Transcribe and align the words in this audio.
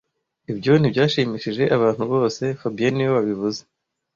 Ibyo 0.51 0.71
ntibyashimishije 0.77 1.63
abantu 1.75 2.03
bose 2.13 2.43
fabien 2.59 2.93
niwe 2.95 3.11
wabivuze 3.17 3.61